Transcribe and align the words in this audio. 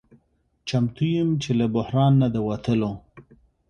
چمتو 0.67 1.05
یم 1.15 1.29
چې 1.43 1.51
له 1.59 1.65
بحران 1.75 2.13
نه 2.21 2.27
د 2.33 2.37
وتلو 2.47 2.91